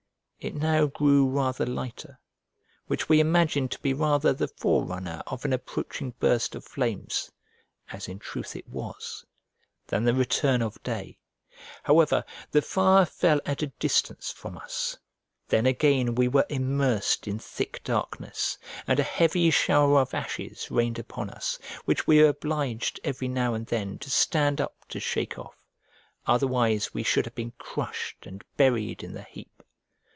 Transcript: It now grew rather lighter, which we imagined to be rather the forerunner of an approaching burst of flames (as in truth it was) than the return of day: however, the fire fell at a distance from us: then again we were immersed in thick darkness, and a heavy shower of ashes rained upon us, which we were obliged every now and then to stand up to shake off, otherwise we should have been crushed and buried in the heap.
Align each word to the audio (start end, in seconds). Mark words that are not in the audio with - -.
It 0.43 0.55
now 0.55 0.87
grew 0.87 1.27
rather 1.27 1.67
lighter, 1.67 2.19
which 2.87 3.07
we 3.07 3.19
imagined 3.19 3.69
to 3.73 3.79
be 3.79 3.93
rather 3.93 4.33
the 4.33 4.47
forerunner 4.47 5.21
of 5.27 5.45
an 5.45 5.53
approaching 5.53 6.15
burst 6.19 6.55
of 6.55 6.65
flames 6.65 7.29
(as 7.91 8.07
in 8.07 8.17
truth 8.17 8.55
it 8.55 8.67
was) 8.67 9.23
than 9.85 10.03
the 10.03 10.15
return 10.15 10.63
of 10.63 10.81
day: 10.81 11.19
however, 11.83 12.25
the 12.49 12.63
fire 12.63 13.05
fell 13.05 13.39
at 13.45 13.61
a 13.61 13.67
distance 13.67 14.31
from 14.31 14.57
us: 14.57 14.97
then 15.49 15.67
again 15.67 16.15
we 16.15 16.27
were 16.27 16.47
immersed 16.49 17.27
in 17.27 17.37
thick 17.37 17.79
darkness, 17.83 18.57
and 18.87 18.99
a 18.99 19.03
heavy 19.03 19.51
shower 19.51 19.99
of 19.99 20.15
ashes 20.15 20.71
rained 20.71 20.97
upon 20.97 21.29
us, 21.29 21.59
which 21.85 22.07
we 22.07 22.19
were 22.19 22.29
obliged 22.29 22.99
every 23.03 23.27
now 23.27 23.53
and 23.53 23.67
then 23.67 23.99
to 23.99 24.09
stand 24.09 24.59
up 24.59 24.87
to 24.89 24.99
shake 24.99 25.37
off, 25.37 25.53
otherwise 26.25 26.95
we 26.95 27.03
should 27.03 27.25
have 27.25 27.35
been 27.35 27.53
crushed 27.59 28.25
and 28.25 28.43
buried 28.57 29.03
in 29.03 29.13
the 29.13 29.21
heap. 29.21 29.49